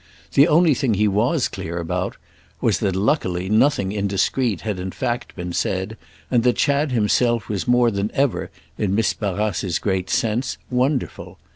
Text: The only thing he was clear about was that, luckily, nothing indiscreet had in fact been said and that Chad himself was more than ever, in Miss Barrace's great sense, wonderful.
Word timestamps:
The 0.33 0.47
only 0.47 0.73
thing 0.73 0.95
he 0.95 1.07
was 1.07 1.47
clear 1.47 1.77
about 1.77 2.17
was 2.59 2.79
that, 2.79 2.95
luckily, 2.95 3.49
nothing 3.49 3.91
indiscreet 3.91 4.61
had 4.61 4.79
in 4.79 4.89
fact 4.89 5.35
been 5.35 5.53
said 5.53 5.95
and 6.31 6.41
that 6.41 6.55
Chad 6.55 6.91
himself 6.91 7.47
was 7.47 7.67
more 7.67 7.91
than 7.91 8.09
ever, 8.15 8.49
in 8.79 8.95
Miss 8.95 9.13
Barrace's 9.13 9.77
great 9.77 10.09
sense, 10.09 10.57
wonderful. 10.71 11.37